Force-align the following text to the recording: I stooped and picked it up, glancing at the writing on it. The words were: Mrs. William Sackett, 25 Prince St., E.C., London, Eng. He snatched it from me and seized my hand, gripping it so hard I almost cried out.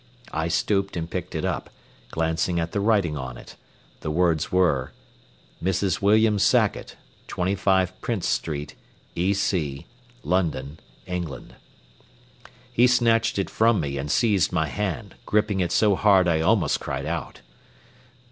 I 0.33 0.47
stooped 0.47 0.97
and 0.97 1.07
picked 1.07 1.35
it 1.35 1.45
up, 1.45 1.69
glancing 2.09 2.59
at 2.59 2.71
the 2.71 2.79
writing 2.79 3.15
on 3.15 3.37
it. 3.37 3.55
The 3.99 4.09
words 4.09 4.51
were: 4.51 4.93
Mrs. 5.63 6.01
William 6.01 6.39
Sackett, 6.39 6.95
25 7.27 8.01
Prince 8.01 8.27
St., 8.27 8.73
E.C., 9.13 9.85
London, 10.23 10.79
Eng. 11.05 11.51
He 12.73 12.87
snatched 12.87 13.37
it 13.37 13.51
from 13.51 13.79
me 13.79 13.99
and 13.99 14.09
seized 14.09 14.51
my 14.51 14.69
hand, 14.69 15.13
gripping 15.27 15.59
it 15.59 15.71
so 15.71 15.95
hard 15.95 16.27
I 16.27 16.41
almost 16.41 16.79
cried 16.79 17.05
out. 17.05 17.41